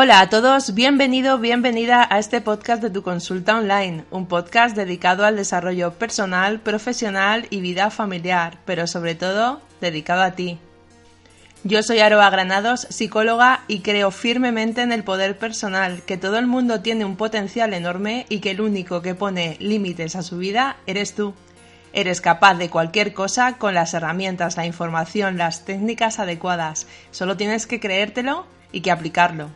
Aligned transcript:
Hola 0.00 0.20
a 0.20 0.28
todos, 0.28 0.74
bienvenido, 0.74 1.38
bienvenida 1.38 2.06
a 2.08 2.20
este 2.20 2.40
podcast 2.40 2.80
de 2.80 2.88
tu 2.88 3.02
consulta 3.02 3.58
online, 3.58 4.04
un 4.12 4.26
podcast 4.26 4.76
dedicado 4.76 5.24
al 5.24 5.34
desarrollo 5.34 5.94
personal, 5.94 6.60
profesional 6.60 7.48
y 7.50 7.60
vida 7.60 7.90
familiar, 7.90 8.58
pero 8.64 8.86
sobre 8.86 9.16
todo 9.16 9.60
dedicado 9.80 10.22
a 10.22 10.36
ti. 10.36 10.60
Yo 11.64 11.82
soy 11.82 11.98
Aroa 11.98 12.30
Granados, 12.30 12.86
psicóloga, 12.90 13.64
y 13.66 13.80
creo 13.80 14.12
firmemente 14.12 14.82
en 14.82 14.92
el 14.92 15.02
poder 15.02 15.36
personal, 15.36 16.02
que 16.04 16.16
todo 16.16 16.38
el 16.38 16.46
mundo 16.46 16.80
tiene 16.80 17.04
un 17.04 17.16
potencial 17.16 17.74
enorme 17.74 18.24
y 18.28 18.38
que 18.38 18.52
el 18.52 18.60
único 18.60 19.02
que 19.02 19.16
pone 19.16 19.56
límites 19.58 20.14
a 20.14 20.22
su 20.22 20.38
vida 20.38 20.76
eres 20.86 21.16
tú. 21.16 21.34
Eres 21.92 22.20
capaz 22.20 22.54
de 22.54 22.70
cualquier 22.70 23.14
cosa 23.14 23.58
con 23.58 23.74
las 23.74 23.94
herramientas, 23.94 24.56
la 24.56 24.64
información, 24.64 25.38
las 25.38 25.64
técnicas 25.64 26.20
adecuadas. 26.20 26.86
Solo 27.10 27.36
tienes 27.36 27.66
que 27.66 27.80
creértelo 27.80 28.46
y 28.70 28.82
que 28.82 28.92
aplicarlo. 28.92 29.50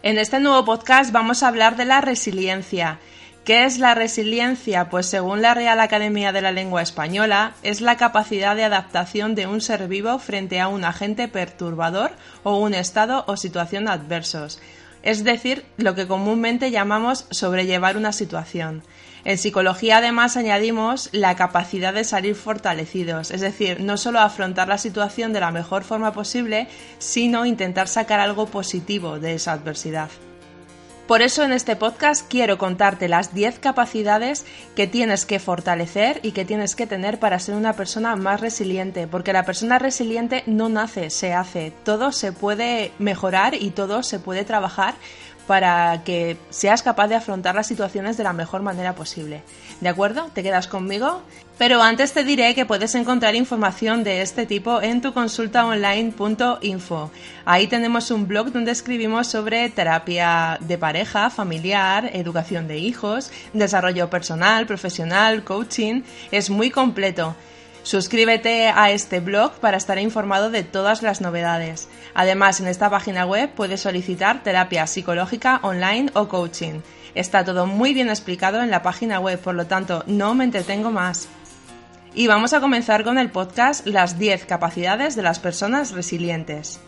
En 0.00 0.16
este 0.16 0.38
nuevo 0.38 0.64
podcast 0.64 1.10
vamos 1.10 1.42
a 1.42 1.48
hablar 1.48 1.76
de 1.76 1.84
la 1.84 2.00
resiliencia. 2.00 3.00
¿Qué 3.44 3.64
es 3.64 3.78
la 3.78 3.96
resiliencia? 3.96 4.90
Pues 4.90 5.06
según 5.06 5.42
la 5.42 5.54
Real 5.54 5.80
Academia 5.80 6.30
de 6.30 6.40
la 6.40 6.52
Lengua 6.52 6.82
Española, 6.82 7.54
es 7.64 7.80
la 7.80 7.96
capacidad 7.96 8.54
de 8.54 8.62
adaptación 8.62 9.34
de 9.34 9.48
un 9.48 9.60
ser 9.60 9.88
vivo 9.88 10.20
frente 10.20 10.60
a 10.60 10.68
un 10.68 10.84
agente 10.84 11.26
perturbador 11.26 12.12
o 12.44 12.58
un 12.58 12.74
estado 12.74 13.24
o 13.26 13.36
situación 13.36 13.88
adversos, 13.88 14.60
es 15.02 15.24
decir, 15.24 15.64
lo 15.78 15.96
que 15.96 16.06
comúnmente 16.06 16.70
llamamos 16.70 17.26
sobrellevar 17.30 17.96
una 17.96 18.12
situación. 18.12 18.84
En 19.28 19.36
psicología 19.36 19.98
además 19.98 20.38
añadimos 20.38 21.10
la 21.12 21.36
capacidad 21.36 21.92
de 21.92 22.04
salir 22.04 22.34
fortalecidos, 22.34 23.30
es 23.30 23.42
decir, 23.42 23.78
no 23.78 23.98
solo 23.98 24.20
afrontar 24.20 24.68
la 24.68 24.78
situación 24.78 25.34
de 25.34 25.40
la 25.40 25.50
mejor 25.50 25.84
forma 25.84 26.14
posible, 26.14 26.66
sino 26.98 27.44
intentar 27.44 27.88
sacar 27.88 28.20
algo 28.20 28.46
positivo 28.46 29.18
de 29.18 29.34
esa 29.34 29.52
adversidad. 29.52 30.08
Por 31.08 31.22
eso 31.22 31.42
en 31.42 31.52
este 31.52 31.74
podcast 31.74 32.26
quiero 32.28 32.58
contarte 32.58 33.08
las 33.08 33.32
10 33.32 33.58
capacidades 33.58 34.44
que 34.76 34.86
tienes 34.86 35.24
que 35.24 35.38
fortalecer 35.38 36.20
y 36.22 36.32
que 36.32 36.44
tienes 36.44 36.74
que 36.74 36.86
tener 36.86 37.18
para 37.18 37.38
ser 37.38 37.54
una 37.54 37.72
persona 37.72 38.14
más 38.16 38.42
resiliente, 38.42 39.06
porque 39.06 39.32
la 39.32 39.44
persona 39.44 39.78
resiliente 39.78 40.42
no 40.44 40.68
nace, 40.68 41.08
se 41.08 41.32
hace, 41.32 41.72
todo 41.82 42.12
se 42.12 42.32
puede 42.32 42.92
mejorar 42.98 43.54
y 43.54 43.70
todo 43.70 44.02
se 44.02 44.18
puede 44.18 44.44
trabajar 44.44 44.96
para 45.48 46.04
que 46.04 46.36
seas 46.50 46.82
capaz 46.82 47.08
de 47.08 47.14
afrontar 47.14 47.54
las 47.54 47.66
situaciones 47.66 48.18
de 48.18 48.24
la 48.24 48.34
mejor 48.34 48.60
manera 48.60 48.94
posible. 48.94 49.42
¿De 49.80 49.88
acuerdo? 49.88 50.28
¿Te 50.34 50.42
quedas 50.42 50.68
conmigo? 50.68 51.22
Pero 51.56 51.82
antes 51.82 52.12
te 52.12 52.22
diré 52.22 52.54
que 52.54 52.66
puedes 52.66 52.94
encontrar 52.94 53.34
información 53.34 54.04
de 54.04 54.20
este 54.20 54.44
tipo 54.44 54.82
en 54.82 55.00
tu 55.00 55.14
consultaonline.info. 55.14 57.10
Ahí 57.46 57.66
tenemos 57.66 58.10
un 58.10 58.28
blog 58.28 58.52
donde 58.52 58.72
escribimos 58.72 59.26
sobre 59.26 59.70
terapia 59.70 60.58
de 60.60 60.76
pareja, 60.76 61.30
familiar, 61.30 62.10
educación 62.12 62.68
de 62.68 62.76
hijos, 62.76 63.32
desarrollo 63.54 64.10
personal, 64.10 64.66
profesional, 64.66 65.44
coaching. 65.44 66.02
Es 66.30 66.50
muy 66.50 66.68
completo. 66.70 67.34
Suscríbete 67.88 68.68
a 68.68 68.90
este 68.90 69.18
blog 69.18 69.52
para 69.60 69.78
estar 69.78 69.98
informado 69.98 70.50
de 70.50 70.62
todas 70.62 71.00
las 71.00 71.22
novedades. 71.22 71.88
Además, 72.12 72.60
en 72.60 72.66
esta 72.66 72.90
página 72.90 73.24
web 73.24 73.48
puedes 73.54 73.80
solicitar 73.80 74.42
terapia 74.42 74.86
psicológica 74.86 75.58
online 75.62 76.10
o 76.12 76.28
coaching. 76.28 76.82
Está 77.14 77.46
todo 77.46 77.66
muy 77.66 77.94
bien 77.94 78.10
explicado 78.10 78.60
en 78.60 78.68
la 78.68 78.82
página 78.82 79.20
web, 79.20 79.40
por 79.40 79.54
lo 79.54 79.66
tanto, 79.66 80.04
no 80.06 80.34
me 80.34 80.44
entretengo 80.44 80.90
más. 80.90 81.28
Y 82.12 82.26
vamos 82.26 82.52
a 82.52 82.60
comenzar 82.60 83.04
con 83.04 83.16
el 83.16 83.30
podcast 83.30 83.86
Las 83.86 84.18
10 84.18 84.44
capacidades 84.44 85.16
de 85.16 85.22
las 85.22 85.38
personas 85.38 85.92
resilientes. 85.92 86.80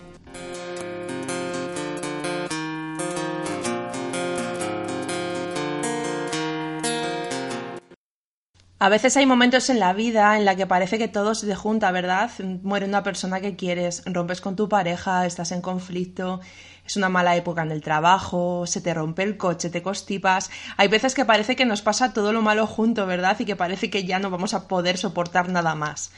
A 8.82 8.88
veces 8.88 9.14
hay 9.18 9.26
momentos 9.26 9.68
en 9.68 9.78
la 9.78 9.92
vida 9.92 10.38
en 10.38 10.46
la 10.46 10.56
que 10.56 10.66
parece 10.66 10.96
que 10.96 11.06
todo 11.06 11.34
se 11.34 11.54
junta, 11.54 11.92
¿verdad? 11.92 12.30
Muere 12.62 12.86
una 12.86 13.02
persona 13.02 13.38
que 13.38 13.54
quieres, 13.54 14.02
rompes 14.06 14.40
con 14.40 14.56
tu 14.56 14.70
pareja, 14.70 15.26
estás 15.26 15.52
en 15.52 15.60
conflicto, 15.60 16.40
es 16.86 16.96
una 16.96 17.10
mala 17.10 17.36
época 17.36 17.60
en 17.60 17.72
el 17.72 17.82
trabajo, 17.82 18.66
se 18.66 18.80
te 18.80 18.94
rompe 18.94 19.22
el 19.22 19.36
coche, 19.36 19.68
te 19.68 19.82
constipas. 19.82 20.50
Hay 20.78 20.88
veces 20.88 21.14
que 21.14 21.26
parece 21.26 21.56
que 21.56 21.66
nos 21.66 21.82
pasa 21.82 22.14
todo 22.14 22.32
lo 22.32 22.40
malo 22.40 22.66
junto, 22.66 23.04
¿verdad? 23.04 23.36
Y 23.38 23.44
que 23.44 23.54
parece 23.54 23.90
que 23.90 24.04
ya 24.04 24.18
no 24.18 24.30
vamos 24.30 24.54
a 24.54 24.66
poder 24.66 24.96
soportar 24.96 25.50
nada 25.50 25.74
más. 25.74 26.10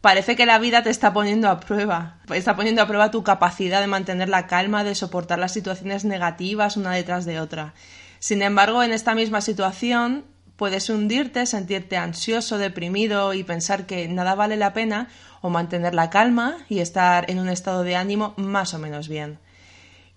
Parece 0.00 0.36
que 0.36 0.46
la 0.46 0.58
vida 0.58 0.82
te 0.82 0.88
está 0.88 1.12
poniendo 1.12 1.50
a 1.50 1.60
prueba, 1.60 2.20
está 2.32 2.56
poniendo 2.56 2.80
a 2.80 2.86
prueba 2.86 3.10
tu 3.10 3.24
capacidad 3.24 3.82
de 3.82 3.88
mantener 3.88 4.30
la 4.30 4.46
calma, 4.46 4.84
de 4.84 4.94
soportar 4.94 5.38
las 5.38 5.52
situaciones 5.52 6.06
negativas 6.06 6.78
una 6.78 6.92
detrás 6.92 7.26
de 7.26 7.40
otra. 7.40 7.74
Sin 8.20 8.40
embargo, 8.40 8.82
en 8.82 8.92
esta 8.92 9.14
misma 9.14 9.42
situación 9.42 10.24
Puedes 10.56 10.88
hundirte, 10.88 11.44
sentirte 11.44 11.96
ansioso, 11.96 12.56
deprimido 12.56 13.34
y 13.34 13.44
pensar 13.44 13.86
que 13.86 14.08
nada 14.08 14.34
vale 14.34 14.56
la 14.56 14.72
pena 14.72 15.08
o 15.42 15.50
mantener 15.50 15.94
la 15.94 16.08
calma 16.08 16.56
y 16.68 16.78
estar 16.78 17.30
en 17.30 17.38
un 17.38 17.48
estado 17.48 17.82
de 17.82 17.94
ánimo 17.94 18.32
más 18.36 18.72
o 18.72 18.78
menos 18.78 19.08
bien. 19.08 19.38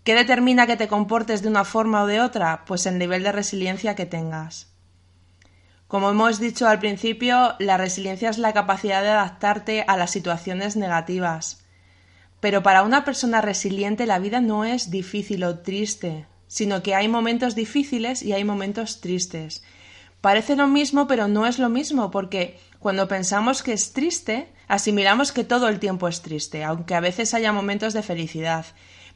¿Qué 0.04 0.16
determina 0.16 0.66
que 0.66 0.78
te 0.78 0.88
comportes 0.88 1.42
de 1.42 1.50
una 1.50 1.66
forma 1.66 2.04
o 2.04 2.08
de 2.08 2.22
otra? 2.22 2.64
Pues 2.66 2.86
el 2.86 2.98
nivel 2.98 3.24
de 3.24 3.34
resiliencia 3.34 3.96
que 3.96 4.06
tengas. 4.06 4.68
Como 5.90 6.10
hemos 6.10 6.40
dicho 6.40 6.68
al 6.68 6.80
principio, 6.80 7.56
la 7.60 7.76
resiliencia 7.76 8.30
es 8.30 8.38
la 8.38 8.54
capacidad 8.54 9.02
de 9.02 9.10
adaptarte 9.10 9.84
a 9.88 9.98
las 9.98 10.12
situaciones 10.12 10.78
negativas. 10.78 11.66
Pero 12.40 12.64
para 12.64 12.84
una 12.84 13.04
persona 13.04 13.42
resiliente 13.42 14.06
la 14.06 14.20
vida 14.20 14.40
no 14.40 14.64
es 14.64 14.90
difícil 14.90 15.44
o 15.44 15.60
triste, 15.60 16.28
sino 16.48 16.82
que 16.82 16.96
hay 16.96 17.10
momentos 17.10 17.56
difíciles 17.56 18.24
y 18.24 18.32
hay 18.34 18.44
momentos 18.46 19.02
tristes. 19.02 19.64
Parece 20.22 20.56
lo 20.56 20.68
mismo, 20.68 21.07
pero 21.07 21.28
no 21.28 21.47
es 21.47 21.59
lo 21.59 21.69
mismo, 21.69 22.12
porque 22.12 22.59
cuando 22.80 23.07
pensamos 23.07 23.63
que 23.63 23.74
es 23.74 23.94
triste, 23.94 24.52
asimilamos 24.68 25.31
que 25.31 25.46
todo 25.46 25.69
el 25.69 25.80
tiempo 25.80 26.07
es 26.07 26.22
triste, 26.22 26.63
aunque 26.63 26.96
a 26.96 27.00
veces 27.00 27.34
haya 27.34 27.53
momentos 27.53 27.94
de 27.94 28.03
felicidad. 28.03 28.66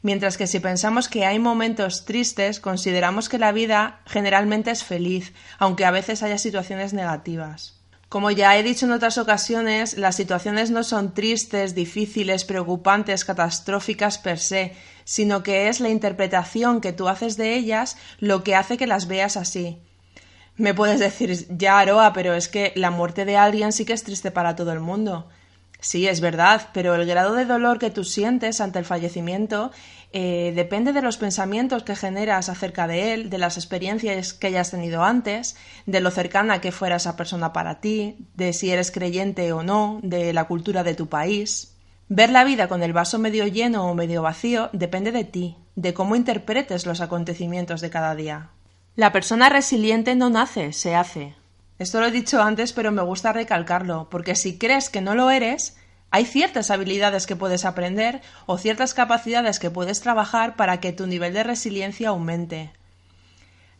Mientras 0.00 0.36
que 0.36 0.46
si 0.46 0.60
pensamos 0.60 1.08
que 1.08 1.24
hay 1.24 1.38
momentos 1.38 2.04
tristes, 2.04 2.60
consideramos 2.60 3.28
que 3.28 3.38
la 3.38 3.52
vida 3.52 4.00
generalmente 4.06 4.70
es 4.70 4.84
feliz, 4.84 5.32
aunque 5.58 5.84
a 5.84 5.90
veces 5.90 6.22
haya 6.22 6.38
situaciones 6.38 6.92
negativas. 6.92 7.74
Como 8.08 8.30
ya 8.30 8.56
he 8.56 8.62
dicho 8.62 8.86
en 8.86 8.92
otras 8.92 9.18
ocasiones, 9.18 9.98
las 9.98 10.14
situaciones 10.16 10.70
no 10.70 10.84
son 10.84 11.14
tristes, 11.14 11.74
difíciles, 11.74 12.44
preocupantes, 12.44 13.24
catastróficas 13.24 14.18
per 14.18 14.38
se, 14.38 14.72
sino 15.04 15.42
que 15.42 15.68
es 15.68 15.80
la 15.80 15.88
interpretación 15.88 16.80
que 16.80 16.92
tú 16.92 17.08
haces 17.08 17.36
de 17.36 17.54
ellas 17.56 17.96
lo 18.20 18.44
que 18.44 18.54
hace 18.54 18.76
que 18.76 18.86
las 18.86 19.08
veas 19.08 19.36
así. 19.36 19.78
Me 20.56 20.72
puedes 20.72 21.00
decir, 21.00 21.46
ya 21.56 21.80
Aroa, 21.80 22.12
pero 22.12 22.34
es 22.34 22.48
que 22.48 22.72
la 22.76 22.90
muerte 22.90 23.24
de 23.24 23.36
alguien 23.36 23.72
sí 23.72 23.84
que 23.84 23.92
es 23.92 24.04
triste 24.04 24.30
para 24.30 24.54
todo 24.54 24.72
el 24.72 24.80
mundo. 24.80 25.28
Sí, 25.80 26.08
es 26.08 26.20
verdad, 26.20 26.68
pero 26.72 26.94
el 26.94 27.06
grado 27.06 27.34
de 27.34 27.44
dolor 27.44 27.78
que 27.78 27.90
tú 27.90 28.04
sientes 28.04 28.62
ante 28.62 28.78
el 28.78 28.86
fallecimiento 28.86 29.70
eh, 30.12 30.52
depende 30.54 30.94
de 30.94 31.02
los 31.02 31.18
pensamientos 31.18 31.82
que 31.82 31.96
generas 31.96 32.48
acerca 32.48 32.86
de 32.86 33.12
él, 33.12 33.28
de 33.28 33.36
las 33.36 33.58
experiencias 33.58 34.32
que 34.32 34.46
hayas 34.46 34.70
tenido 34.70 35.04
antes, 35.04 35.56
de 35.84 36.00
lo 36.00 36.10
cercana 36.10 36.62
que 36.62 36.72
fuera 36.72 36.96
esa 36.96 37.16
persona 37.16 37.52
para 37.52 37.80
ti, 37.80 38.16
de 38.34 38.52
si 38.52 38.70
eres 38.70 38.92
creyente 38.92 39.52
o 39.52 39.62
no, 39.62 40.00
de 40.02 40.32
la 40.32 40.44
cultura 40.44 40.84
de 40.84 40.94
tu 40.94 41.08
país. 41.08 41.76
Ver 42.08 42.30
la 42.30 42.44
vida 42.44 42.68
con 42.68 42.82
el 42.82 42.92
vaso 42.92 43.18
medio 43.18 43.46
lleno 43.46 43.90
o 43.90 43.94
medio 43.94 44.22
vacío 44.22 44.70
depende 44.72 45.10
de 45.10 45.24
ti, 45.24 45.58
de 45.74 45.92
cómo 45.92 46.16
interpretes 46.16 46.86
los 46.86 47.02
acontecimientos 47.02 47.82
de 47.82 47.90
cada 47.90 48.14
día. 48.14 48.53
La 48.96 49.10
persona 49.10 49.48
resiliente 49.48 50.14
no 50.14 50.30
nace, 50.30 50.72
se 50.72 50.94
hace. 50.94 51.34
Esto 51.80 51.98
lo 51.98 52.06
he 52.06 52.12
dicho 52.12 52.40
antes, 52.40 52.72
pero 52.72 52.92
me 52.92 53.02
gusta 53.02 53.32
recalcarlo, 53.32 54.08
porque 54.08 54.36
si 54.36 54.56
crees 54.56 54.88
que 54.88 55.00
no 55.00 55.16
lo 55.16 55.32
eres, 55.32 55.76
hay 56.12 56.24
ciertas 56.24 56.70
habilidades 56.70 57.26
que 57.26 57.34
puedes 57.34 57.64
aprender 57.64 58.22
o 58.46 58.56
ciertas 58.56 58.94
capacidades 58.94 59.58
que 59.58 59.72
puedes 59.72 60.00
trabajar 60.00 60.54
para 60.54 60.78
que 60.78 60.92
tu 60.92 61.08
nivel 61.08 61.34
de 61.34 61.42
resiliencia 61.42 62.10
aumente. 62.10 62.70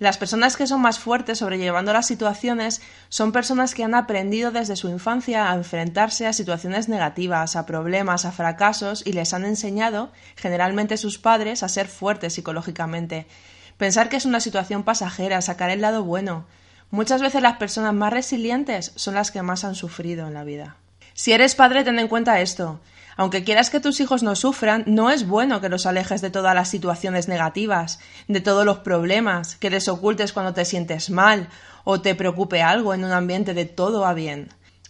Las 0.00 0.18
personas 0.18 0.56
que 0.56 0.66
son 0.66 0.80
más 0.80 0.98
fuertes 0.98 1.38
sobrellevando 1.38 1.92
las 1.92 2.08
situaciones 2.08 2.82
son 3.08 3.30
personas 3.30 3.72
que 3.74 3.84
han 3.84 3.94
aprendido 3.94 4.50
desde 4.50 4.74
su 4.74 4.88
infancia 4.88 5.48
a 5.48 5.54
enfrentarse 5.54 6.26
a 6.26 6.32
situaciones 6.32 6.88
negativas, 6.88 7.54
a 7.54 7.66
problemas, 7.66 8.24
a 8.24 8.32
fracasos 8.32 9.06
y 9.06 9.12
les 9.12 9.32
han 9.32 9.44
enseñado, 9.44 10.10
generalmente 10.34 10.96
sus 10.96 11.18
padres, 11.18 11.62
a 11.62 11.68
ser 11.68 11.86
fuertes 11.86 12.34
psicológicamente 12.34 13.28
Pensar 13.76 14.08
que 14.08 14.16
es 14.16 14.24
una 14.24 14.40
situación 14.40 14.84
pasajera, 14.84 15.40
sacar 15.42 15.70
el 15.70 15.80
lado 15.80 16.04
bueno. 16.04 16.46
Muchas 16.90 17.20
veces 17.20 17.42
las 17.42 17.56
personas 17.56 17.92
más 17.94 18.12
resilientes 18.12 18.92
son 18.94 19.14
las 19.14 19.30
que 19.30 19.42
más 19.42 19.64
han 19.64 19.74
sufrido 19.74 20.26
en 20.26 20.34
la 20.34 20.44
vida. 20.44 20.76
Si 21.12 21.32
eres 21.32 21.54
padre, 21.54 21.84
ten 21.84 21.98
en 21.98 22.08
cuenta 22.08 22.40
esto. 22.40 22.80
Aunque 23.16 23.44
quieras 23.44 23.70
que 23.70 23.80
tus 23.80 24.00
hijos 24.00 24.22
no 24.22 24.34
sufran, 24.34 24.82
no 24.86 25.10
es 25.10 25.26
bueno 25.26 25.60
que 25.60 25.68
los 25.68 25.86
alejes 25.86 26.20
de 26.20 26.30
todas 26.30 26.54
las 26.54 26.68
situaciones 26.68 27.28
negativas, 27.28 28.00
de 28.26 28.40
todos 28.40 28.64
los 28.64 28.78
problemas, 28.78 29.54
que 29.56 29.70
les 29.70 29.88
ocultes 29.88 30.32
cuando 30.32 30.52
te 30.52 30.64
sientes 30.64 31.10
mal 31.10 31.48
o 31.84 32.00
te 32.00 32.14
preocupe 32.14 32.62
algo 32.62 32.94
en 32.94 33.04
un 33.04 33.12
ambiente 33.12 33.54
de 33.54 33.66
todo 33.66 34.00
va 34.00 34.14
bien. 34.14 34.48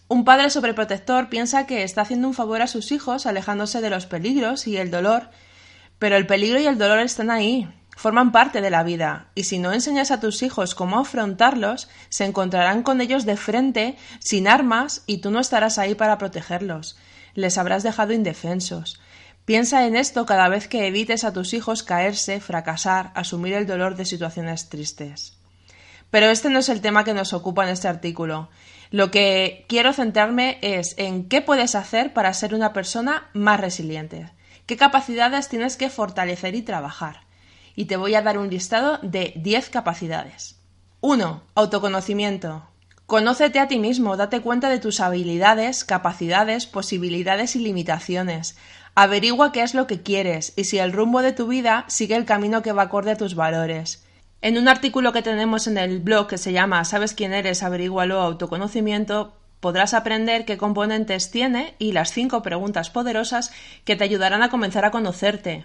Un 0.09 0.25
padre 0.25 0.51
sobreprotector 0.51 1.29
piensa 1.29 1.67
que 1.67 1.83
está 1.83 2.03
haciendo 2.03 2.29
un 2.29 2.35
favor 2.35 2.63
a 2.63 2.67
sus 2.67 2.93
hijos 2.93 3.27
alejándose 3.27 3.81
de 3.81 3.91
los 3.91 4.07
peligros 4.07 4.67
y 4.67 4.77
el 4.77 4.91
dolor, 4.91 5.31
pero 5.99 6.17
el 6.17 6.27
peligro 6.27 6.61
y 6.61 6.67
el 6.67 6.79
dolor 6.79 7.01
están 7.01 7.31
ahí, 7.31 7.69
forman 7.97 8.33
parte 8.33 8.61
de 8.61 8.71
la 8.71 8.83
vida, 8.83 9.29
y 9.35 9.45
si 9.45 9.59
no 9.59 9.73
enseñas 9.73 10.11
a 10.11 10.21
tus 10.21 10.43
hijos 10.43 10.75
cómo 10.75 10.99
afrontarlos, 10.99 11.89
se 12.09 12.25
encontrarán 12.25 12.83
con 12.83 13.01
ellos 13.01 13.25
de 13.25 13.37
frente, 13.37 13.97
sin 14.19 14.49
armas, 14.49 15.03
y 15.07 15.19
tú 15.19 15.31
no 15.31 15.41
estarás 15.41 15.79
ahí 15.79 15.95
para 15.95 16.19
protegerlos. 16.19 16.97
Les 17.35 17.59
habrás 17.59 17.83
dejado 17.83 18.13
indefensos. 18.13 19.01
Piensa 19.45 19.87
en 19.87 19.97
esto 19.97 20.25
cada 20.27 20.49
vez 20.49 20.69
que 20.69 20.87
evites 20.87 21.25
a 21.25 21.33
tus 21.33 21.53
hijos 21.53 21.83
caerse, 21.83 22.41
fracasar, 22.41 23.13
asumir 23.15 23.55
el 23.55 23.67
dolor 23.67 23.97
de 23.97 24.07
situaciones 24.07 24.69
tristes. 24.69 25.37
Pero 26.11 26.27
este 26.27 26.49
no 26.49 26.61
es 26.61 26.69
el 26.69 26.81
tema 26.81 27.05
que 27.05 27.15
nos 27.15 27.33
ocupa 27.33 27.65
en 27.65 27.71
este 27.71 27.89
artículo. 27.89 28.49
Lo 28.91 29.11
que 29.11 29.67
quiero 29.69 29.93
centrarme 29.93 30.59
es 30.63 30.95
en 30.97 31.29
qué 31.29 31.43
puedes 31.43 31.75
hacer 31.75 32.13
para 32.13 32.33
ser 32.33 32.55
una 32.55 32.73
persona 32.73 33.29
más 33.35 33.61
resiliente, 33.61 34.31
qué 34.67 34.77
capacidades 34.77 35.49
tienes 35.49 35.77
que 35.77 35.91
fortalecer 35.91 36.55
y 36.55 36.63
trabajar 36.63 37.24
y 37.75 37.87
te 37.87 37.97
voy 37.97 38.15
a 38.15 38.23
dar 38.23 38.39
un 38.39 38.51
listado 38.51 38.99
de 39.03 39.33
10 39.37 39.71
capacidades. 39.71 40.61
1. 41.01 41.43
Autoconocimiento. 41.55 42.63
Conócete 43.07 43.61
a 43.61 43.69
ti 43.69 43.79
mismo, 43.79 44.17
date 44.17 44.41
cuenta 44.41 44.71
de 44.71 44.79
tus 44.79 45.01
habilidades, 45.01 45.85
capacidades, 45.85 46.67
posibilidades 46.67 47.55
y 47.57 47.59
limitaciones. 47.59 48.57
Averigua 48.95 49.53
qué 49.53 49.63
es 49.63 49.75
lo 49.75 49.87
que 49.87 50.03
quieres 50.03 50.55
y 50.57 50.65
si 50.65 50.79
el 50.79 50.93
rumbo 50.93 51.21
de 51.21 51.33
tu 51.33 51.47
vida 51.47 51.85
sigue 51.89 52.17
el 52.17 52.25
camino 52.25 52.63
que 52.63 52.73
va 52.73 52.85
acorde 52.85 53.11
a 53.11 53.17
tus 53.17 53.35
valores. 53.35 54.07
En 54.41 54.57
un 54.57 54.69
artículo 54.69 55.13
que 55.13 55.23
tenemos 55.23 55.67
en 55.67 55.79
el 55.79 56.01
blog 56.01 56.29
que 56.29 56.39
se 56.39 56.53
llama 56.53 56.85
¿Sabes 56.85 57.13
quién 57.13 57.35
eres? 57.35 57.63
Averígualo 57.63 58.21
autoconocimiento 58.21 59.35
podrás 59.65 59.95
aprender 59.95 60.45
qué 60.45 60.59
componentes 60.59 61.31
tiene 61.31 61.75
y 61.79 61.93
las 61.93 62.13
cinco 62.13 62.43
preguntas 62.43 62.91
poderosas 62.91 63.51
que 63.87 63.97
te 63.97 64.05
ayudarán 64.05 64.43
a 64.43 64.51
comenzar 64.51 64.85
a 64.85 64.91
conocerte. 64.91 65.65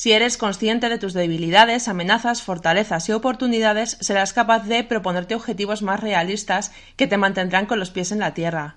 Si 0.00 0.12
eres 0.12 0.38
consciente 0.38 0.88
de 0.88 0.96
tus 0.96 1.12
debilidades, 1.12 1.86
amenazas, 1.86 2.40
fortalezas 2.40 3.06
y 3.10 3.12
oportunidades, 3.12 3.98
serás 4.00 4.32
capaz 4.32 4.60
de 4.60 4.82
proponerte 4.82 5.34
objetivos 5.34 5.82
más 5.82 6.00
realistas 6.00 6.72
que 6.96 7.06
te 7.06 7.18
mantendrán 7.18 7.66
con 7.66 7.78
los 7.78 7.90
pies 7.90 8.10
en 8.10 8.20
la 8.20 8.32
tierra. 8.32 8.76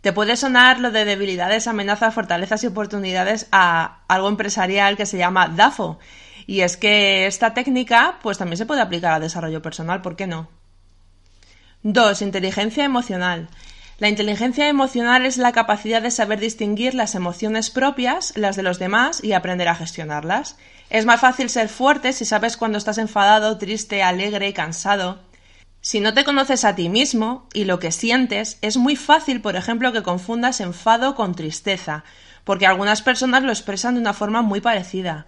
Te 0.00 0.14
puede 0.14 0.38
sonar 0.38 0.80
lo 0.80 0.90
de 0.90 1.04
debilidades, 1.04 1.66
amenazas, 1.66 2.14
fortalezas 2.14 2.64
y 2.64 2.68
oportunidades 2.68 3.46
a 3.52 4.04
algo 4.08 4.30
empresarial 4.30 4.96
que 4.96 5.04
se 5.04 5.18
llama 5.18 5.48
DAFO. 5.48 5.98
Y 6.46 6.62
es 6.62 6.78
que 6.78 7.26
esta 7.26 7.52
técnica 7.52 8.18
pues 8.22 8.38
también 8.38 8.56
se 8.56 8.64
puede 8.64 8.80
aplicar 8.80 9.12
al 9.12 9.20
desarrollo 9.20 9.60
personal, 9.60 10.00
¿por 10.00 10.16
qué 10.16 10.26
no? 10.26 10.48
2. 11.82 12.22
Inteligencia 12.22 12.84
emocional. 12.84 13.50
La 13.98 14.08
inteligencia 14.08 14.68
emocional 14.68 15.26
es 15.26 15.36
la 15.36 15.52
capacidad 15.52 16.02
de 16.02 16.10
saber 16.10 16.40
distinguir 16.40 16.94
las 16.94 17.14
emociones 17.14 17.70
propias, 17.70 18.32
las 18.36 18.56
de 18.56 18.62
los 18.62 18.78
demás 18.78 19.22
y 19.22 19.32
aprender 19.32 19.68
a 19.68 19.74
gestionarlas. 19.74 20.56
Es 20.90 21.06
más 21.06 21.20
fácil 21.20 21.48
ser 21.48 21.68
fuerte 21.68 22.12
si 22.12 22.24
sabes 22.24 22.56
cuando 22.56 22.78
estás 22.78 22.98
enfadado, 22.98 23.58
triste, 23.58 24.02
alegre, 24.02 24.52
cansado. 24.52 25.20
Si 25.80 26.00
no 26.00 26.14
te 26.14 26.24
conoces 26.24 26.64
a 26.64 26.74
ti 26.74 26.88
mismo 26.88 27.48
y 27.52 27.64
lo 27.64 27.78
que 27.78 27.92
sientes, 27.92 28.58
es 28.62 28.76
muy 28.76 28.96
fácil, 28.96 29.40
por 29.40 29.56
ejemplo, 29.56 29.92
que 29.92 30.02
confundas 30.02 30.60
enfado 30.60 31.14
con 31.14 31.34
tristeza, 31.34 32.04
porque 32.44 32.66
algunas 32.66 33.02
personas 33.02 33.42
lo 33.42 33.50
expresan 33.50 33.94
de 33.94 34.00
una 34.00 34.14
forma 34.14 34.42
muy 34.42 34.60
parecida. 34.60 35.26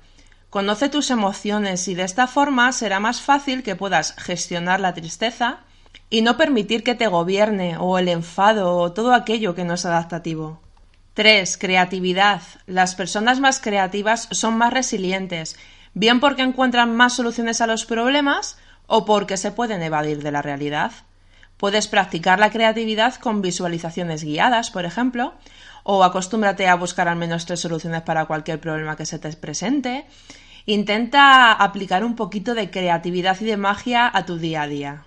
Conoce 0.51 0.89
tus 0.89 1.11
emociones 1.11 1.89
y 1.89 1.97
de 1.97 2.05
esta 2.05 2.29
forma 2.29 2.71
será 2.71 3.01
más 3.01 3.21
fácil 3.21 3.65
que 3.65 3.75
puedas 3.75 4.15
gestionar 4.17 4.79
la 4.79 4.95
tristeza, 4.95 5.61
y 6.11 6.23
no 6.23 6.37
permitir 6.37 6.83
que 6.83 6.95
te 6.95 7.07
gobierne 7.07 7.77
o 7.79 7.99
el 7.99 8.09
enfado 8.09 8.77
o 8.77 8.93
todo 8.93 9.15
aquello 9.15 9.55
que 9.55 9.65
no 9.65 9.75
es 9.75 9.85
adaptativo. 9.85 10.61
3. 11.15 11.59
Creatividad. 11.59 12.43
Las 12.67 12.95
personas 12.95 13.41
más 13.41 13.61
creativas 13.61 14.29
son 14.33 14.59
más 14.59 14.73
resilientes, 14.73 15.57
bien 15.95 16.21
porque 16.21 16.43
encuentran 16.43 16.95
más 16.97 17.15
soluciones 17.15 17.61
a 17.61 17.67
los 17.67 17.85
problemas 17.85 18.59
o 18.87 19.05
porque 19.05 19.37
se 19.37 19.53
pueden 19.53 19.83
evadir 19.83 20.23
de 20.23 20.33
la 20.33 20.43
realidad. 20.43 20.93
Puedes 21.57 21.87
practicar 21.87 22.39
la 22.39 22.51
creatividad 22.51 23.15
con 23.15 23.43
visualizaciones 23.43 24.25
guiadas, 24.25 24.71
por 24.71 24.85
ejemplo, 24.85 25.35
o 25.85 26.03
acostúmbrate 26.03 26.67
a 26.67 26.75
buscar 26.75 27.09
al 27.09 27.17
menos 27.17 27.47
tres 27.47 27.61
soluciones 27.61 28.03
para 28.03 28.27
cualquier 28.27 28.61
problema 28.61 28.97
que 28.97 29.07
se 29.07 29.19
te 29.19 29.33
presente. 29.35 30.07
Intenta 30.67 31.53
aplicar 31.53 32.05
un 32.05 32.17
poquito 32.17 32.55
de 32.55 32.71
creatividad 32.71 33.41
y 33.41 33.45
de 33.45 33.57
magia 33.57 34.11
a 34.13 34.27
tu 34.27 34.39
día 34.39 34.63
a 34.63 34.67
día. 34.67 35.05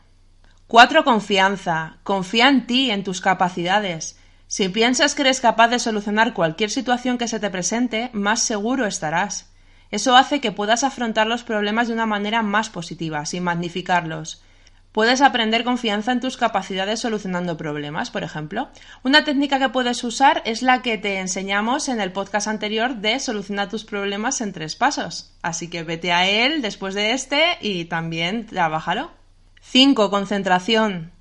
4. 0.68 1.06
Confianza. 1.06 1.96
Confía 2.04 2.50
en 2.50 2.68
ti, 2.68 2.92
en 2.92 3.06
tus 3.06 3.22
capacidades. 3.22 4.20
Si 4.48 4.68
piensas 4.68 5.16
que 5.16 5.22
eres 5.22 5.40
capaz 5.40 5.70
de 5.70 5.80
solucionar 5.80 6.34
cualquier 6.34 6.70
situación 6.70 7.18
que 7.18 7.30
se 7.30 7.40
te 7.40 7.50
presente, 7.50 8.10
más 8.12 8.42
seguro 8.42 8.86
estarás. 8.86 9.50
Eso 9.92 10.18
hace 10.18 10.42
que 10.42 10.52
puedas 10.52 10.84
afrontar 10.84 11.26
los 11.26 11.44
problemas 11.44 11.88
de 11.88 11.94
una 11.94 12.06
manera 12.06 12.42
más 12.42 12.70
positiva, 12.70 13.26
sin 13.26 13.44
magnificarlos. 13.44 14.44
Puedes 14.92 15.22
aprender 15.22 15.64
confianza 15.64 16.12
en 16.12 16.20
tus 16.20 16.36
capacidades 16.36 17.00
solucionando 17.00 17.56
problemas, 17.56 18.12
por 18.12 18.24
ejemplo. 18.24 18.68
Una 19.04 19.24
técnica 19.24 19.60
que 19.60 19.70
puedes 19.70 20.04
usar 20.04 20.42
es 20.44 20.62
la 20.64 20.82
que 20.82 20.98
te 20.98 21.20
enseñamos 21.20 21.88
en 21.88 22.02
el 22.02 22.12
podcast 22.12 22.48
anterior 22.50 22.96
de 22.96 23.22
solucionar 23.22 23.70
tus 23.70 23.86
problemas 23.86 24.42
en 24.42 24.52
tres 24.52 24.76
pasos. 24.76 25.32
Así 25.42 25.70
que 25.70 25.84
vete 25.84 26.12
a 26.12 26.28
él 26.28 26.62
después 26.62 26.94
de 26.94 27.14
este 27.14 27.58
y 27.62 27.86
también 27.86 28.48
trabájalo. 28.48 29.17
5. 29.70 30.10
Concentración. 30.10 31.12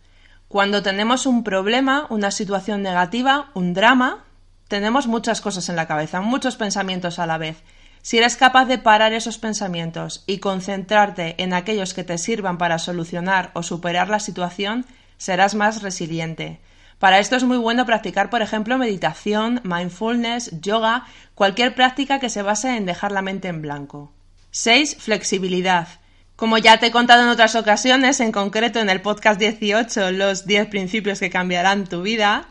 Cuando 0.46 0.80
tenemos 0.80 1.26
un 1.26 1.42
problema, 1.42 2.06
una 2.10 2.30
situación 2.30 2.80
negativa, 2.80 3.50
un 3.54 3.74
drama, 3.74 4.24
tenemos 4.68 5.08
muchas 5.08 5.40
cosas 5.40 5.68
en 5.68 5.74
la 5.74 5.88
cabeza, 5.88 6.20
muchos 6.20 6.54
pensamientos 6.54 7.18
a 7.18 7.26
la 7.26 7.38
vez. 7.38 7.64
Si 8.02 8.18
eres 8.18 8.36
capaz 8.36 8.66
de 8.66 8.78
parar 8.78 9.12
esos 9.12 9.38
pensamientos 9.38 10.22
y 10.28 10.38
concentrarte 10.38 11.34
en 11.42 11.54
aquellos 11.54 11.92
que 11.92 12.04
te 12.04 12.18
sirvan 12.18 12.56
para 12.56 12.78
solucionar 12.78 13.50
o 13.54 13.64
superar 13.64 14.08
la 14.08 14.20
situación, 14.20 14.86
serás 15.18 15.56
más 15.56 15.82
resiliente. 15.82 16.60
Para 17.00 17.18
esto 17.18 17.34
es 17.34 17.42
muy 17.42 17.56
bueno 17.56 17.84
practicar, 17.84 18.30
por 18.30 18.42
ejemplo, 18.42 18.78
meditación, 18.78 19.60
mindfulness, 19.64 20.52
yoga, 20.60 21.04
cualquier 21.34 21.74
práctica 21.74 22.20
que 22.20 22.30
se 22.30 22.42
base 22.42 22.76
en 22.76 22.86
dejar 22.86 23.10
la 23.10 23.22
mente 23.22 23.48
en 23.48 23.60
blanco. 23.60 24.12
6. 24.52 24.98
Flexibilidad. 25.00 25.88
Como 26.36 26.58
ya 26.58 26.78
te 26.78 26.86
he 26.86 26.90
contado 26.90 27.22
en 27.22 27.30
otras 27.30 27.54
ocasiones, 27.54 28.20
en 28.20 28.30
concreto 28.30 28.78
en 28.78 28.90
el 28.90 29.00
podcast 29.00 29.40
18, 29.40 30.10
los 30.12 30.44
10 30.44 30.68
principios 30.68 31.18
que 31.18 31.30
cambiarán 31.30 31.86
tu 31.86 32.02
vida, 32.02 32.48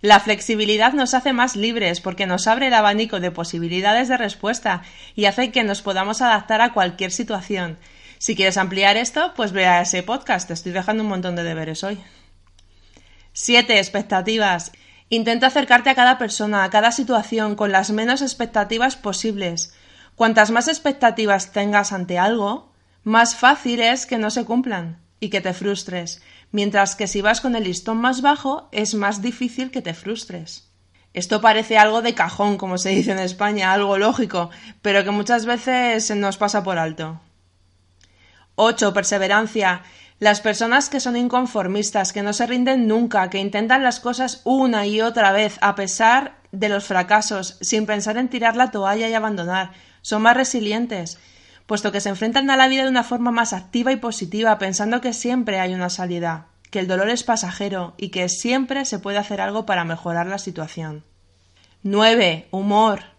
la 0.00 0.20
flexibilidad 0.20 0.92
nos 0.92 1.14
hace 1.14 1.32
más 1.32 1.56
libres 1.56 2.00
porque 2.00 2.26
nos 2.26 2.46
abre 2.46 2.68
el 2.68 2.74
abanico 2.74 3.18
de 3.18 3.32
posibilidades 3.32 4.06
de 4.06 4.16
respuesta 4.16 4.82
y 5.16 5.24
hace 5.24 5.50
que 5.50 5.64
nos 5.64 5.82
podamos 5.82 6.22
adaptar 6.22 6.60
a 6.60 6.72
cualquier 6.72 7.10
situación. 7.10 7.76
Si 8.18 8.36
quieres 8.36 8.56
ampliar 8.56 8.96
esto, 8.96 9.32
pues 9.34 9.50
ve 9.50 9.66
a 9.66 9.80
ese 9.80 10.04
podcast. 10.04 10.46
Te 10.46 10.54
estoy 10.54 10.70
dejando 10.70 11.02
un 11.02 11.08
montón 11.08 11.34
de 11.34 11.42
deberes 11.42 11.82
hoy. 11.82 11.98
7. 13.32 13.78
Expectativas. 13.78 14.70
Intenta 15.08 15.48
acercarte 15.48 15.90
a 15.90 15.96
cada 15.96 16.18
persona, 16.18 16.62
a 16.62 16.70
cada 16.70 16.92
situación, 16.92 17.56
con 17.56 17.72
las 17.72 17.90
menos 17.90 18.22
expectativas 18.22 18.94
posibles. 18.94 19.74
Cuantas 20.14 20.52
más 20.52 20.68
expectativas 20.68 21.50
tengas 21.50 21.92
ante 21.92 22.18
algo, 22.18 22.73
más 23.04 23.36
fácil 23.36 23.80
es 23.80 24.06
que 24.06 24.18
no 24.18 24.30
se 24.30 24.44
cumplan 24.44 24.98
y 25.20 25.28
que 25.28 25.42
te 25.42 25.52
frustres, 25.52 26.22
mientras 26.52 26.96
que 26.96 27.06
si 27.06 27.20
vas 27.20 27.40
con 27.40 27.54
el 27.54 27.64
listón 27.64 27.98
más 27.98 28.22
bajo 28.22 28.68
es 28.72 28.94
más 28.94 29.20
difícil 29.20 29.70
que 29.70 29.82
te 29.82 29.92
frustres. 29.94 30.70
Esto 31.12 31.40
parece 31.40 31.78
algo 31.78 32.02
de 32.02 32.14
cajón, 32.14 32.56
como 32.56 32.78
se 32.78 32.88
dice 32.88 33.12
en 33.12 33.18
España, 33.18 33.72
algo 33.72 33.98
lógico, 33.98 34.50
pero 34.82 35.04
que 35.04 35.10
muchas 35.10 35.46
veces 35.46 36.10
nos 36.16 36.38
pasa 36.38 36.64
por 36.64 36.78
alto. 36.78 37.20
8. 38.56 38.92
Perseverancia. 38.92 39.82
Las 40.18 40.40
personas 40.40 40.88
que 40.88 41.00
son 41.00 41.16
inconformistas, 41.16 42.12
que 42.12 42.22
no 42.22 42.32
se 42.32 42.46
rinden 42.46 42.88
nunca, 42.88 43.28
que 43.30 43.38
intentan 43.38 43.82
las 43.82 44.00
cosas 44.00 44.40
una 44.44 44.86
y 44.86 45.02
otra 45.02 45.30
vez, 45.30 45.58
a 45.60 45.74
pesar 45.74 46.36
de 46.52 46.68
los 46.68 46.84
fracasos, 46.84 47.58
sin 47.60 47.84
pensar 47.84 48.16
en 48.16 48.28
tirar 48.28 48.56
la 48.56 48.70
toalla 48.70 49.08
y 49.08 49.14
abandonar, 49.14 49.72
son 50.02 50.22
más 50.22 50.36
resilientes 50.36 51.18
puesto 51.66 51.92
que 51.92 52.00
se 52.00 52.10
enfrentan 52.10 52.50
a 52.50 52.56
la 52.56 52.68
vida 52.68 52.82
de 52.82 52.90
una 52.90 53.04
forma 53.04 53.30
más 53.30 53.52
activa 53.52 53.92
y 53.92 53.96
positiva, 53.96 54.58
pensando 54.58 55.00
que 55.00 55.12
siempre 55.12 55.60
hay 55.60 55.74
una 55.74 55.90
salida, 55.90 56.46
que 56.70 56.80
el 56.80 56.88
dolor 56.88 57.08
es 57.08 57.24
pasajero 57.24 57.94
y 57.96 58.08
que 58.08 58.28
siempre 58.28 58.84
se 58.84 58.98
puede 58.98 59.18
hacer 59.18 59.40
algo 59.40 59.64
para 59.66 59.84
mejorar 59.84 60.26
la 60.26 60.38
situación. 60.38 61.04
9. 61.82 62.48
Humor. 62.50 63.14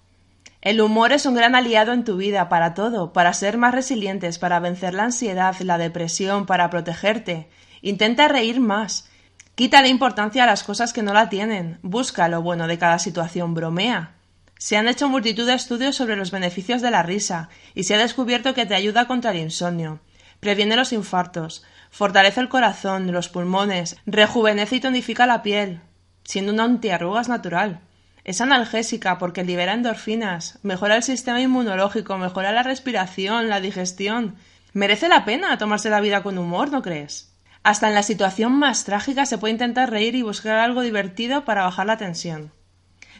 El 0.61 0.81
humor 0.81 1.11
es 1.11 1.27
un 1.27 1.35
gran 1.35 1.53
aliado 1.53 1.93
en 1.93 2.03
tu 2.03 2.17
vida 2.17 2.49
para 2.49 2.73
todo, 2.73 3.13
para 3.13 3.33
ser 3.33 3.57
más 3.59 3.73
resilientes, 3.73 4.39
para 4.39 4.59
vencer 4.59 4.95
la 4.95 5.03
ansiedad, 5.03 5.55
la 5.59 5.77
depresión, 5.77 6.47
para 6.47 6.71
protegerte. 6.71 7.47
Intenta 7.83 8.27
reír 8.27 8.59
más. 8.59 9.07
Quítale 9.53 9.89
importancia 9.89 10.43
a 10.43 10.47
las 10.47 10.63
cosas 10.63 10.91
que 10.91 11.03
no 11.03 11.13
la 11.13 11.29
tienen. 11.29 11.77
Busca 11.83 12.27
lo 12.27 12.41
bueno 12.41 12.65
de 12.65 12.79
cada 12.79 12.97
situación, 12.97 13.53
bromea. 13.53 14.15
Se 14.57 14.77
han 14.77 14.87
hecho 14.87 15.09
multitud 15.09 15.45
de 15.45 15.53
estudios 15.53 15.95
sobre 15.95 16.15
los 16.15 16.31
beneficios 16.31 16.81
de 16.81 16.91
la 16.91 17.03
risa 17.03 17.49
y 17.73 17.83
se 17.83 17.95
ha 17.95 17.97
descubierto 17.97 18.53
que 18.53 18.65
te 18.65 18.75
ayuda 18.75 19.05
contra 19.05 19.31
el 19.31 19.37
insomnio, 19.37 19.99
previene 20.39 20.75
los 20.75 20.93
infartos, 20.93 21.63
fortalece 21.91 22.39
el 22.39 22.49
corazón, 22.49 23.11
los 23.11 23.29
pulmones, 23.29 23.97
rejuvenece 24.05 24.77
y 24.77 24.79
tonifica 24.79 25.25
la 25.25 25.43
piel, 25.43 25.81
siendo 26.23 26.53
un 26.53 26.59
antiarrugas 26.59 27.27
natural. 27.29 27.81
Es 28.23 28.41
analgésica 28.41 29.19
porque 29.19 29.43
libera 29.43 29.73
endorfinas, 29.73 30.57
mejora 30.63 30.95
el 30.95 31.03
sistema 31.03 31.41
inmunológico, 31.41 32.17
mejora 32.17 32.51
la 32.51 32.63
respiración, 32.63 33.49
la 33.49 33.59
digestión. 33.59 34.35
Merece 34.73 35.09
la 35.09 35.25
pena 35.25 35.57
tomarse 35.59 35.91
la 35.91 36.01
vida 36.01 36.23
con 36.23 36.39
humor, 36.39 36.71
¿no 36.71 36.81
crees? 36.81 37.31
Hasta 37.61 37.87
en 37.87 37.93
la 37.93 38.03
situación 38.03 38.53
más 38.53 38.83
trágica 38.83 39.25
se 39.25 39.37
puede 39.37 39.53
intentar 39.53 39.91
reír 39.91 40.15
y 40.15 40.23
buscar 40.23 40.57
algo 40.57 40.81
divertido 40.81 41.45
para 41.45 41.63
bajar 41.63 41.85
la 41.85 41.97
tensión. 41.97 42.51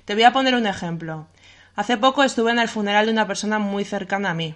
Te 0.06 0.14
voy 0.14 0.24
a 0.24 0.34
poner 0.34 0.56
un 0.56 0.68
ejemplo. 0.68 1.28
Hace 1.76 1.98
poco 1.98 2.24
estuve 2.24 2.52
en 2.52 2.60
el 2.60 2.70
funeral 2.70 3.08
de 3.08 3.12
una 3.12 3.28
persona 3.28 3.60
muy 3.60 3.84
cercana 3.84 4.32
a 4.32 4.34
mí. 4.34 4.56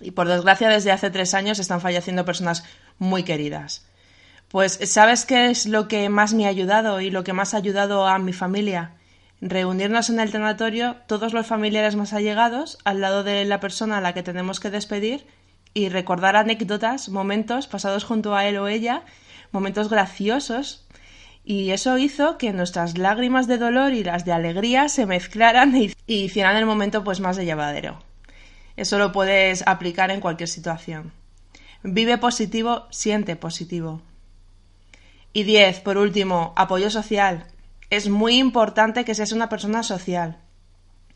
Y 0.00 0.12
por 0.12 0.28
desgracia 0.28 0.68
desde 0.68 0.92
hace 0.92 1.10
tres 1.10 1.34
años 1.34 1.58
están 1.58 1.80
falleciendo 1.80 2.24
personas 2.24 2.64
muy 2.98 3.22
queridas. 3.22 3.86
Pues 4.48 4.78
¿sabes 4.84 5.26
qué 5.26 5.50
es 5.50 5.66
lo 5.66 5.88
que 5.88 6.08
más 6.08 6.34
me 6.34 6.46
ha 6.46 6.50
ayudado 6.50 7.00
y 7.00 7.10
lo 7.10 7.24
que 7.24 7.32
más 7.32 7.54
ha 7.54 7.58
ayudado 7.58 8.06
a 8.06 8.18
mi 8.18 8.32
familia? 8.32 8.92
reunirnos 9.40 10.08
en 10.08 10.20
el 10.20 10.32
tanatorio 10.32 10.96
todos 11.06 11.34
los 11.34 11.46
familiares 11.46 11.96
más 11.96 12.14
allegados 12.14 12.78
al 12.84 13.02
lado 13.02 13.24
de 13.24 13.44
la 13.44 13.60
persona 13.60 13.98
a 13.98 14.00
la 14.00 14.14
que 14.14 14.22
tenemos 14.22 14.58
que 14.58 14.70
despedir 14.70 15.26
y 15.74 15.90
recordar 15.90 16.34
anécdotas, 16.36 17.10
momentos 17.10 17.66
pasados 17.66 18.04
junto 18.04 18.34
a 18.34 18.46
él 18.46 18.56
o 18.56 18.68
ella, 18.68 19.02
momentos 19.52 19.90
graciosos. 19.90 20.83
Y 21.44 21.70
eso 21.72 21.98
hizo 21.98 22.38
que 22.38 22.54
nuestras 22.54 22.96
lágrimas 22.96 23.46
de 23.46 23.58
dolor 23.58 23.92
y 23.92 24.02
las 24.02 24.24
de 24.24 24.32
alegría 24.32 24.88
se 24.88 25.04
mezclaran 25.04 25.76
y, 25.76 25.92
hicieran 26.06 26.56
el 26.56 26.64
momento 26.64 27.04
pues 27.04 27.20
más 27.20 27.36
de 27.36 27.44
llevadero. 27.44 27.98
Eso 28.76 28.98
lo 28.98 29.12
puedes 29.12 29.62
aplicar 29.66 30.10
en 30.10 30.20
cualquier 30.20 30.48
situación. 30.48 31.12
Vive 31.82 32.16
positivo, 32.16 32.86
siente 32.90 33.36
positivo. 33.36 34.00
Y 35.34 35.42
10. 35.42 35.80
Por 35.80 35.98
último, 35.98 36.54
apoyo 36.56 36.90
social 36.90 37.46
es 37.90 38.08
muy 38.08 38.38
importante 38.38 39.04
que 39.04 39.14
seas 39.14 39.32
una 39.32 39.48
persona 39.48 39.82
social, 39.82 40.38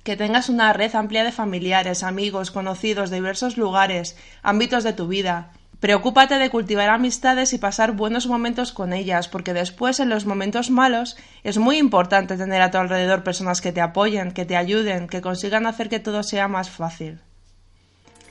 que 0.04 0.16
tengas 0.16 0.48
una 0.48 0.72
red 0.72 0.94
amplia 0.94 1.24
de 1.24 1.32
familiares, 1.32 2.02
amigos, 2.02 2.50
conocidos 2.50 3.10
de 3.10 3.16
diversos 3.16 3.56
lugares, 3.56 4.16
ámbitos 4.42 4.84
de 4.84 4.92
tu 4.92 5.08
vida. 5.08 5.52
Preocúpate 5.80 6.38
de 6.38 6.50
cultivar 6.50 6.88
amistades 6.90 7.52
y 7.52 7.58
pasar 7.58 7.92
buenos 7.92 8.26
momentos 8.26 8.72
con 8.72 8.92
ellas, 8.92 9.28
porque 9.28 9.52
después 9.52 10.00
en 10.00 10.08
los 10.08 10.26
momentos 10.26 10.70
malos 10.70 11.16
es 11.44 11.58
muy 11.58 11.78
importante 11.78 12.36
tener 12.36 12.60
a 12.62 12.70
tu 12.70 12.78
alrededor 12.78 13.22
personas 13.22 13.60
que 13.60 13.72
te 13.72 13.80
apoyen, 13.80 14.32
que 14.32 14.44
te 14.44 14.56
ayuden, 14.56 15.06
que 15.06 15.20
consigan 15.20 15.66
hacer 15.66 15.88
que 15.88 16.00
todo 16.00 16.22
sea 16.22 16.48
más 16.48 16.68
fácil. 16.68 17.20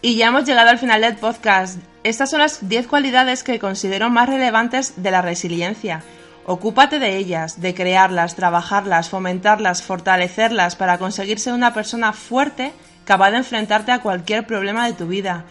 Y 0.01 0.17
ya 0.17 0.27
hemos 0.27 0.45
llegado 0.45 0.69
al 0.69 0.77
final 0.77 1.01
del 1.01 1.15
podcast. 1.15 1.79
Estas 2.03 2.29
son 2.29 2.39
las 2.39 2.67
10 2.67 2.87
cualidades 2.87 3.43
que 3.43 3.59
considero 3.59 4.09
más 4.09 4.29
relevantes 4.29 5.01
de 5.01 5.11
la 5.11 5.21
resiliencia 5.21 6.03
Ocúpate 6.49 6.99
de 6.99 7.17
ellas, 7.17 7.59
de 7.59 7.73
crearlas, 7.73 8.35
trabajarlas, 8.35 9.09
fomentarlas, 9.09 9.83
fortalecerlas 9.83 10.77
para 10.77 10.97
conseguir 10.97 11.39
ser 11.39 11.51
una 11.51 11.73
persona 11.73 12.13
fuerte 12.13 12.71
capaz 13.03 13.31
de 13.31 13.37
enfrentarte 13.39 13.91
a 13.91 13.99
cualquier 13.99 14.47
problema 14.47 14.87
de 14.87 14.93
tu 14.93 15.07
vida, 15.07 15.43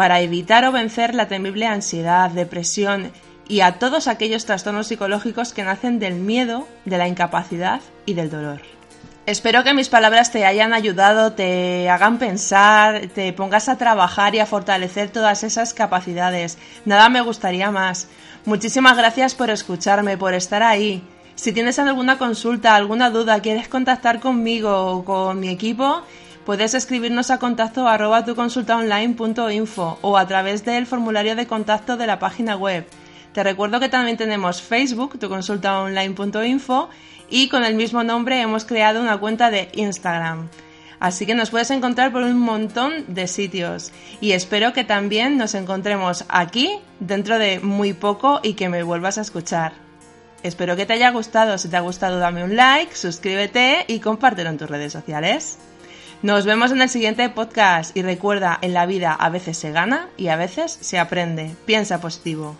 para 0.00 0.20
evitar 0.22 0.64
o 0.64 0.72
vencer 0.72 1.14
la 1.14 1.28
temible 1.28 1.66
ansiedad, 1.66 2.30
depresión 2.30 3.12
y 3.46 3.60
a 3.60 3.72
todos 3.72 4.08
aquellos 4.08 4.46
trastornos 4.46 4.86
psicológicos 4.86 5.52
que 5.52 5.62
nacen 5.62 5.98
del 5.98 6.14
miedo, 6.14 6.66
de 6.86 6.96
la 6.96 7.06
incapacidad 7.06 7.82
y 8.06 8.14
del 8.14 8.30
dolor. 8.30 8.62
Espero 9.26 9.62
que 9.62 9.74
mis 9.74 9.90
palabras 9.90 10.32
te 10.32 10.46
hayan 10.46 10.72
ayudado, 10.72 11.34
te 11.34 11.90
hagan 11.90 12.16
pensar, 12.16 13.08
te 13.14 13.34
pongas 13.34 13.68
a 13.68 13.76
trabajar 13.76 14.34
y 14.34 14.38
a 14.38 14.46
fortalecer 14.46 15.10
todas 15.10 15.44
esas 15.44 15.74
capacidades. 15.74 16.56
Nada 16.86 17.10
me 17.10 17.20
gustaría 17.20 17.70
más. 17.70 18.08
Muchísimas 18.46 18.96
gracias 18.96 19.34
por 19.34 19.50
escucharme, 19.50 20.16
por 20.16 20.32
estar 20.32 20.62
ahí. 20.62 21.02
Si 21.34 21.52
tienes 21.52 21.78
alguna 21.78 22.16
consulta, 22.16 22.74
alguna 22.74 23.10
duda, 23.10 23.42
quieres 23.42 23.68
contactar 23.68 24.18
conmigo 24.18 24.74
o 24.86 25.04
con 25.04 25.40
mi 25.40 25.50
equipo, 25.50 26.04
puedes 26.44 26.74
escribirnos 26.74 27.30
a 27.30 27.38
contacto 27.38 27.88
arroba 27.88 28.24
tuconsultaonline.info 28.24 29.98
o 30.02 30.18
a 30.18 30.26
través 30.26 30.64
del 30.64 30.86
formulario 30.86 31.36
de 31.36 31.46
contacto 31.46 31.96
de 31.96 32.06
la 32.06 32.18
página 32.18 32.56
web. 32.56 32.86
Te 33.32 33.42
recuerdo 33.44 33.80
que 33.80 33.88
también 33.88 34.16
tenemos 34.16 34.60
Facebook, 34.60 35.18
tuconsultaonline.info 35.18 36.88
y 37.28 37.48
con 37.48 37.64
el 37.64 37.74
mismo 37.74 38.02
nombre 38.02 38.40
hemos 38.40 38.64
creado 38.64 39.00
una 39.00 39.18
cuenta 39.18 39.50
de 39.50 39.68
Instagram. 39.74 40.48
Así 40.98 41.24
que 41.24 41.34
nos 41.34 41.50
puedes 41.50 41.70
encontrar 41.70 42.12
por 42.12 42.22
un 42.22 42.38
montón 42.38 43.04
de 43.08 43.26
sitios. 43.26 43.90
Y 44.20 44.32
espero 44.32 44.74
que 44.74 44.84
también 44.84 45.38
nos 45.38 45.54
encontremos 45.54 46.26
aquí 46.28 46.78
dentro 47.00 47.38
de 47.38 47.60
muy 47.60 47.94
poco 47.94 48.40
y 48.42 48.52
que 48.52 48.68
me 48.68 48.82
vuelvas 48.82 49.16
a 49.16 49.22
escuchar. 49.22 49.72
Espero 50.42 50.76
que 50.76 50.84
te 50.84 50.92
haya 50.92 51.10
gustado. 51.10 51.56
Si 51.56 51.68
te 51.68 51.76
ha 51.76 51.80
gustado, 51.80 52.18
dame 52.18 52.44
un 52.44 52.54
like, 52.54 52.94
suscríbete 52.94 53.84
y 53.88 54.00
compártelo 54.00 54.50
en 54.50 54.58
tus 54.58 54.68
redes 54.68 54.92
sociales. 54.92 55.58
Nos 56.22 56.44
vemos 56.44 56.70
en 56.70 56.82
el 56.82 56.90
siguiente 56.90 57.30
podcast 57.30 57.96
y 57.96 58.02
recuerda, 58.02 58.58
en 58.60 58.74
la 58.74 58.84
vida 58.84 59.14
a 59.14 59.30
veces 59.30 59.56
se 59.56 59.72
gana 59.72 60.10
y 60.18 60.28
a 60.28 60.36
veces 60.36 60.76
se 60.78 60.98
aprende. 60.98 61.54
Piensa 61.64 62.02
positivo. 62.02 62.56